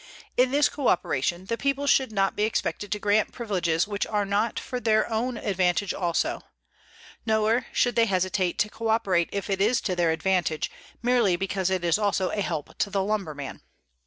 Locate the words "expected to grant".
2.41-3.31